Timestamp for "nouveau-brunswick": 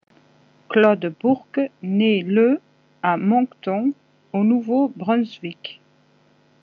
4.43-5.79